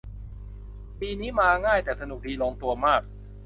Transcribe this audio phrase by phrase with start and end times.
[0.99, 3.01] ปีนี้มาง่ายแต่สนุกดี ลงตัวมาก